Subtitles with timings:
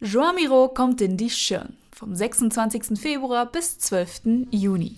[0.00, 3.00] Joan Miro kommt in die Schirn vom 26.
[3.00, 4.46] Februar bis 12.
[4.52, 4.94] Juni.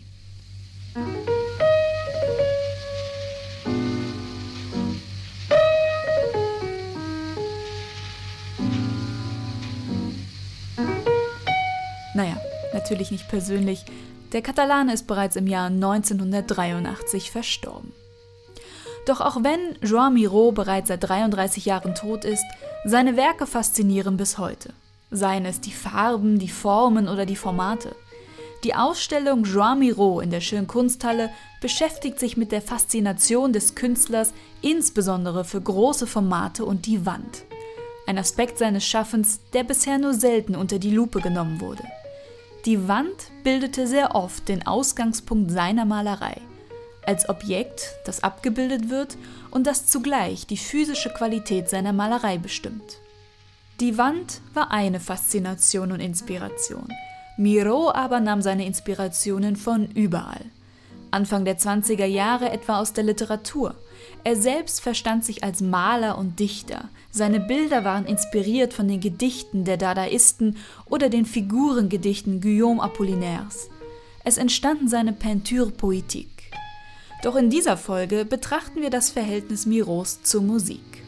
[12.15, 12.37] Naja,
[12.75, 13.87] natürlich nicht persönlich.
[14.33, 17.95] Der Katalane ist bereits im Jahr 1983 verstorben.
[19.07, 22.45] Doch auch wenn Joan Miro bereits seit 33 Jahren tot ist,
[22.85, 24.75] seine Werke faszinieren bis heute.
[25.11, 27.97] Seien es die Farben, die Formen oder die Formate.
[28.63, 31.31] Die Ausstellung Joan Miro in der Schönen Kunsthalle
[31.61, 37.45] beschäftigt sich mit der Faszination des Künstlers, insbesondere für große Formate und die Wand.
[38.07, 41.85] Ein Aspekt seines Schaffens, der bisher nur selten unter die Lupe genommen wurde.
[42.67, 46.37] Die Wand bildete sehr oft den Ausgangspunkt seiner Malerei,
[47.07, 49.17] als Objekt, das abgebildet wird
[49.51, 52.99] und das zugleich die physische Qualität seiner Malerei bestimmt.
[53.81, 56.87] Die Wand war eine Faszination und Inspiration.
[57.39, 60.45] Miro aber nahm seine Inspirationen von überall.
[61.11, 63.75] Anfang der 20er Jahre etwa aus der Literatur.
[64.23, 66.91] Er selbst verstand sich als Maler und Dichter.
[67.11, 73.71] Seine Bilder waren inspiriert von den Gedichten der Dadaisten oder den Figurengedichten Guillaume Apollinaires.
[74.25, 76.27] Es entstanden seine Peinture poétique.
[77.23, 81.03] Doch in dieser Folge betrachten wir das Verhältnis Miros zur Musik.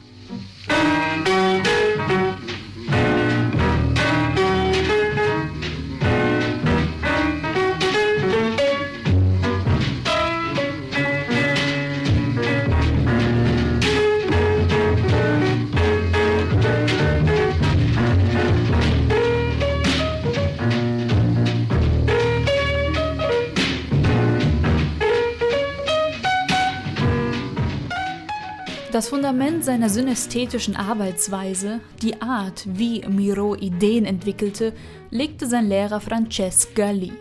[28.93, 34.75] Das Fundament seiner synästhetischen Arbeitsweise, die Art, wie Miro Ideen entwickelte,
[35.09, 37.15] legte sein Lehrer Francesc Galli.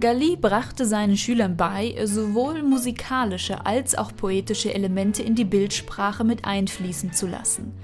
[0.00, 6.44] Galli brachte seinen Schülern bei, sowohl musikalische als auch poetische Elemente in die Bildsprache mit
[6.44, 7.74] einfließen zu lassen.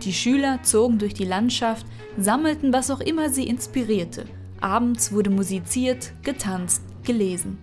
[0.00, 1.84] Die Schüler zogen durch die Landschaft,
[2.16, 4.24] sammelten, was auch immer sie inspirierte.
[4.62, 7.58] Abends wurde musiziert, getanzt, gelesen.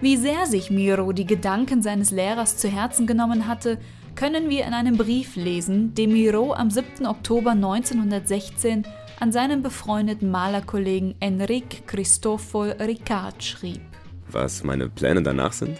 [0.00, 3.78] Wie sehr sich Miro die Gedanken seines Lehrers zu Herzen genommen hatte,
[4.16, 7.06] können wir in einem Brief lesen, den Miro am 7.
[7.06, 8.84] Oktober 1916
[9.20, 13.80] an seinen befreundeten Malerkollegen Enrique Cristofol Ricard schrieb.
[14.30, 15.78] Was meine Pläne danach sind?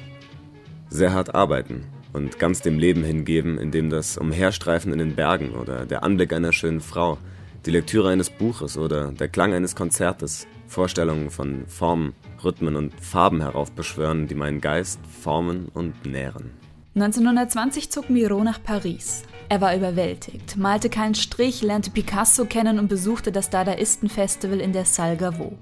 [0.88, 5.50] Sehr hart arbeiten und ganz dem Leben hingeben, in dem das Umherstreifen in den Bergen
[5.50, 7.18] oder der Anblick einer schönen Frau,
[7.66, 13.40] die Lektüre eines Buches oder der Klang eines Konzertes, Vorstellungen von Formen, Rhythmen und Farben
[13.40, 16.50] heraufbeschwören, die meinen Geist formen und nähren.
[16.94, 19.24] 1920 zog Miro nach Paris.
[19.48, 24.84] Er war überwältigt, malte keinen Strich, lernte Picasso kennen und besuchte das Dadaisten-Festival in der
[24.84, 25.58] Salle Gaveau.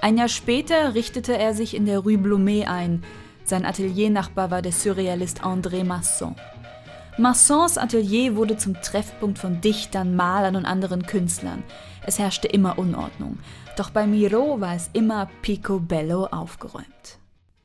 [0.00, 3.02] Ein Jahr später richtete er sich in der Rue Blomet ein.
[3.44, 6.36] Sein Ateliernachbar war der Surrealist André Masson.
[7.20, 11.62] Massons Atelier wurde zum Treffpunkt von Dichtern, Malern und anderen Künstlern.
[12.06, 13.38] Es herrschte immer Unordnung.
[13.76, 17.18] Doch bei Miro war es immer picobello aufgeräumt.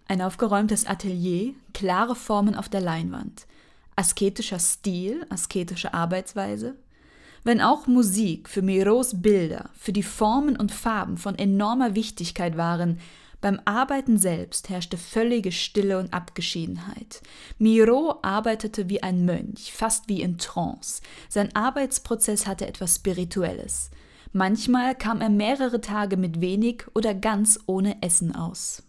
[0.10, 3.48] Ein aufgeräumtes Atelier, klare Formen auf der Leinwand,
[3.96, 6.76] asketischer Stil, asketische Arbeitsweise.
[7.46, 13.00] Wenn auch Musik für Miros Bilder, für die Formen und Farben von enormer Wichtigkeit waren,
[13.46, 17.22] beim Arbeiten selbst herrschte völlige Stille und Abgeschiedenheit.
[17.60, 21.04] Miro arbeitete wie ein Mönch, fast wie in Trance.
[21.30, 23.92] Sein Arbeitsprozess hatte etwas Spirituelles.
[24.34, 28.82] Manchmal kam er mehrere Tage mit wenig oder ganz ohne Essen aus.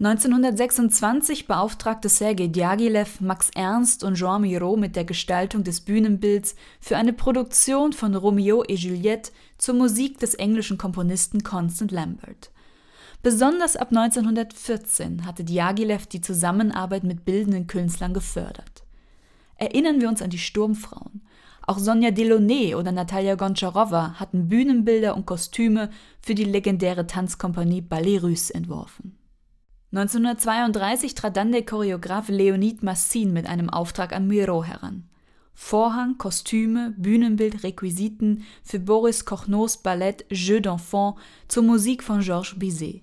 [0.00, 6.96] 1926 beauftragte Sergei Diaghilev Max Ernst und Jean Miro mit der Gestaltung des Bühnenbilds für
[6.96, 12.51] eine Produktion von Romeo et Juliette zur Musik des englischen Komponisten Constant Lambert.
[13.22, 18.82] Besonders ab 1914 hatte Diaghilev die Zusammenarbeit mit bildenden Künstlern gefördert.
[19.56, 21.22] Erinnern wir uns an die Sturmfrauen.
[21.64, 25.90] Auch Sonja Delaunay oder Natalia Goncharowa hatten Bühnenbilder und Kostüme
[26.20, 29.16] für die legendäre Tanzkompanie Ballet Russe entworfen.
[29.92, 35.04] 1932 trat dann der Choreograf Leonid Massin mit einem Auftrag an Miro heran.
[35.54, 41.14] Vorhang, Kostüme, Bühnenbild, Requisiten für Boris Kochnows Ballett Jeux d'enfants
[41.46, 43.02] zur Musik von Georges Bizet.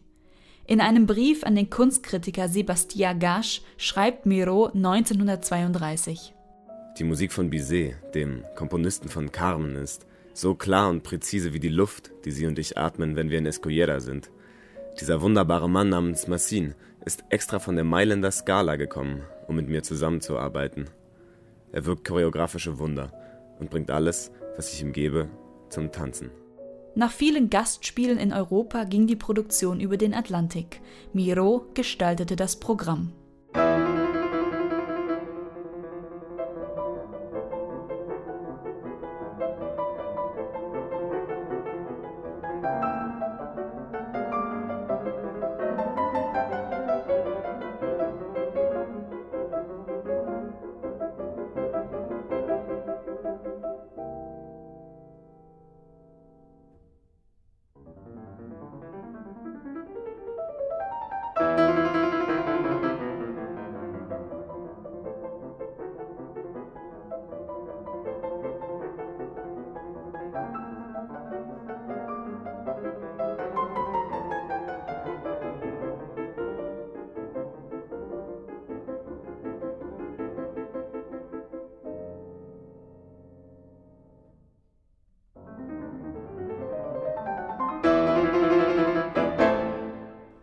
[0.69, 6.33] In einem Brief an den Kunstkritiker Sébastien Gache schreibt Miro 1932
[6.99, 11.69] die Musik von Bizet, dem Komponisten von Carmen, ist so klar und präzise wie die
[11.69, 14.29] Luft, die Sie und ich atmen, wenn wir in Escollera sind.
[14.99, 16.75] Dieser wunderbare Mann namens Massin
[17.05, 20.89] ist extra von der Mailänder Scala gekommen, um mit mir zusammenzuarbeiten.
[21.71, 23.13] Er wirkt choreografische Wunder
[23.59, 25.29] und bringt alles, was ich ihm gebe,
[25.69, 26.31] zum Tanzen.
[26.99, 30.81] Nach vielen Gastspielen in Europa ging die Produktion über den Atlantik.
[31.13, 33.13] Miro gestaltete das Programm.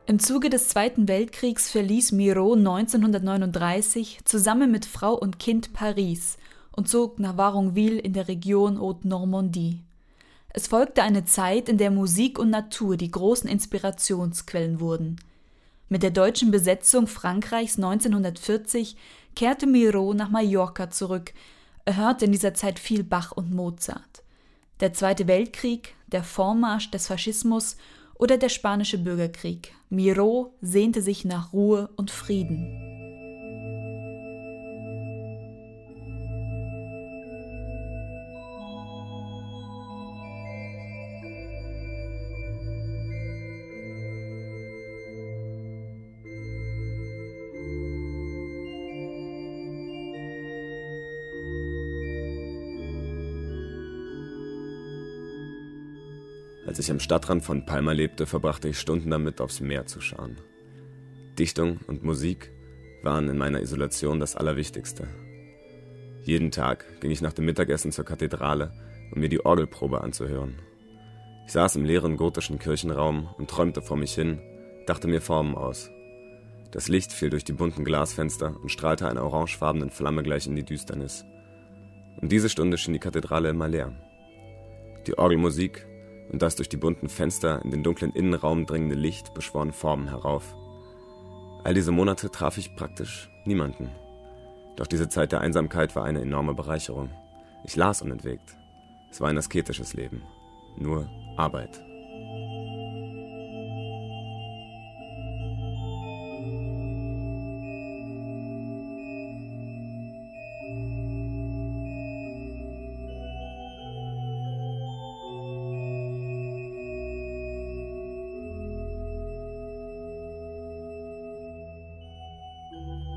[0.09, 6.37] Im Zuge des Zweiten Weltkriegs verließ Miro 1939 zusammen mit Frau und Kind Paris
[6.71, 9.83] und zog nach Varonville in der Region Haute-Normandie.
[10.51, 15.17] Es folgte eine Zeit, in der Musik und Natur die großen Inspirationsquellen wurden.
[15.89, 18.97] Mit der deutschen Besetzung Frankreichs 1940
[19.35, 21.35] kehrte Miro nach Mallorca zurück.
[21.85, 24.23] Er hörte in dieser Zeit viel Bach und Mozart.
[24.79, 27.77] Der Zweite Weltkrieg, der Vormarsch des Faschismus
[28.19, 29.75] oder der Spanische Bürgerkrieg.
[29.89, 32.96] Miro sehnte sich nach Ruhe und Frieden.
[56.67, 60.39] Als ich am Stadtrand von Palma lebte, verbrachte ich Stunden damit, aufs Meer zu schauen.
[61.39, 62.51] Dichtung und Musik
[63.05, 65.07] waren in meiner Isolation das Allerwichtigste.
[66.25, 68.73] Jeden Tag ging ich nach dem Mittagessen zur Kathedrale,
[69.13, 70.57] um mir die Orgelprobe anzuhören.
[71.47, 74.41] Ich saß im leeren gotischen Kirchenraum und träumte vor mich hin,
[74.87, 75.89] dachte mir Formen aus.
[76.73, 80.65] Das Licht fiel durch die bunten Glasfenster und strahlte einer orangefarbenen Flamme gleich in die
[80.65, 81.25] Düsternis.
[82.21, 83.93] Und diese Stunde schien die Kathedrale immer leer.
[85.07, 85.87] Die Orgelmusik
[86.31, 90.55] und das durch die bunten Fenster in den dunklen Innenraum dringende Licht beschworen Formen herauf.
[91.65, 93.91] All diese Monate traf ich praktisch niemanden.
[94.77, 97.11] Doch diese Zeit der Einsamkeit war eine enorme Bereicherung.
[97.65, 98.57] Ich las unentwegt.
[99.11, 100.23] Es war ein asketisches Leben.
[100.79, 101.83] Nur Arbeit.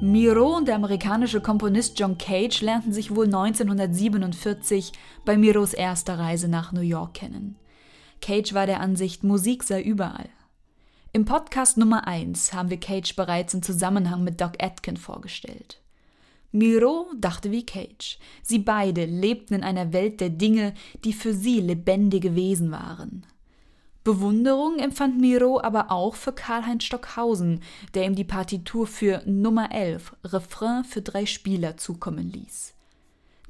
[0.01, 4.93] Miro und der amerikanische Komponist John Cage lernten sich wohl 1947
[5.25, 7.57] bei Miros erster Reise nach New York kennen.
[8.21, 10.29] Cage war der Ansicht, Musik sei überall.
[11.11, 15.81] Im Podcast Nummer 1 haben wir Cage bereits im Zusammenhang mit Doc Atkin vorgestellt.
[16.53, 18.19] Miro dachte wie Cage.
[18.41, 23.25] Sie beide lebten in einer Welt der Dinge, die für sie lebendige Wesen waren.
[24.03, 27.61] Bewunderung empfand Miro aber auch für Karl-Heinz Stockhausen,
[27.93, 32.73] der ihm die Partitur für Nummer 11, Refrain für drei Spieler, zukommen ließ.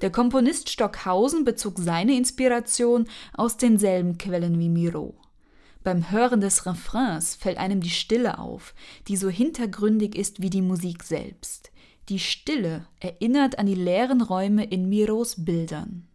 [0.01, 5.13] Der Komponist Stockhausen bezog seine Inspiration aus denselben Quellen wie Miro.
[5.83, 8.73] Beim Hören des Refrains fällt einem die Stille auf,
[9.07, 11.71] die so hintergründig ist wie die Musik selbst.
[12.09, 16.08] Die Stille erinnert an die leeren Räume in Miros Bildern.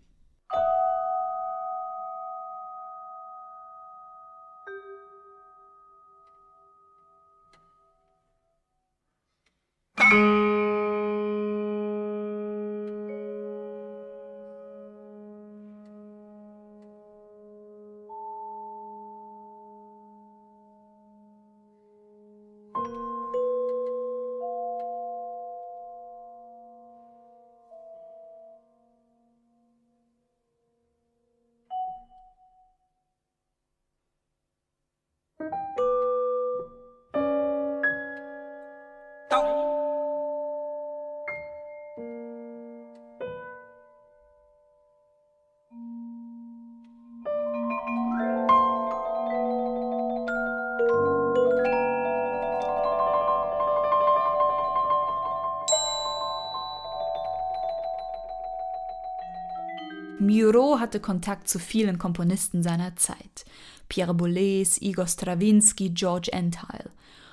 [60.21, 63.45] Miro hatte Kontakt zu vielen Komponisten seiner Zeit.
[63.89, 66.91] Pierre Boulez, Igor Stravinsky, George Entile.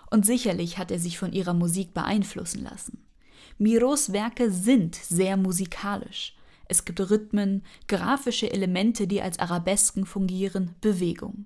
[0.09, 3.05] Und sicherlich hat er sich von ihrer Musik beeinflussen lassen.
[3.57, 6.35] Miros Werke sind sehr musikalisch.
[6.67, 11.45] Es gibt Rhythmen, grafische Elemente, die als Arabesken fungieren, Bewegung.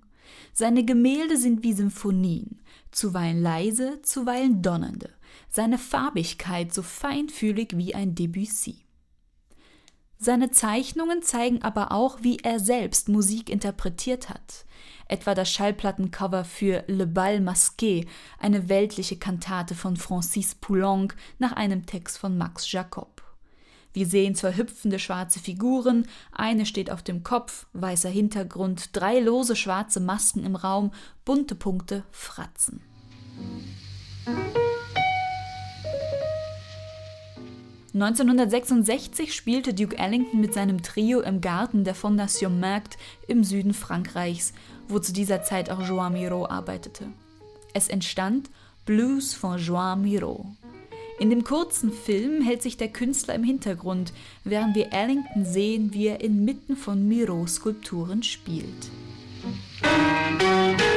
[0.52, 5.10] Seine Gemälde sind wie Symphonien, zuweilen leise, zuweilen donnernde,
[5.48, 8.85] seine Farbigkeit so feinfühlig wie ein Debussy.
[10.18, 14.64] Seine Zeichnungen zeigen aber auch, wie er selbst Musik interpretiert hat,
[15.08, 18.06] etwa das Schallplattencover für Le Bal Masqué,
[18.38, 23.22] eine weltliche Kantate von Francis Poulenc nach einem Text von Max Jacob.
[23.92, 29.56] Wir sehen zwei hüpfende schwarze Figuren, eine steht auf dem Kopf, weißer Hintergrund, drei lose
[29.56, 30.92] schwarze Masken im Raum,
[31.24, 32.82] bunte Punkte, Fratzen.
[37.96, 44.52] 1966 spielte Duke Ellington mit seinem Trio im Garten der Fondation Markt im Süden Frankreichs,
[44.86, 47.06] wo zu dieser Zeit auch Joan Miro arbeitete.
[47.72, 48.50] Es entstand
[48.84, 50.44] Blues von Joan Miro.
[51.18, 54.12] In dem kurzen Film hält sich der Künstler im Hintergrund,
[54.44, 58.90] während wir Ellington sehen, wie er inmitten von Miros Skulpturen spielt.
[59.82, 60.95] Musik